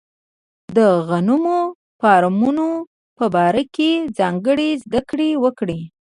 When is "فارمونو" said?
1.99-2.69